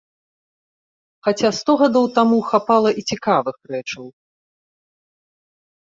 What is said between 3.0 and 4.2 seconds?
і цікавых рэчаў.